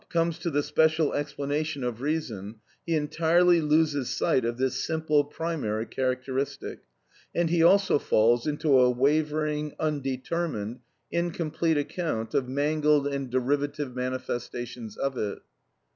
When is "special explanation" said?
0.63-1.83